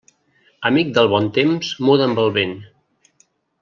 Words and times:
Amic 0.69 0.89
del 0.95 1.11
bon 1.13 1.29
temps 1.37 1.71
muda 1.91 2.09
amb 2.11 2.25
el 2.27 2.37
vent. 2.43 2.59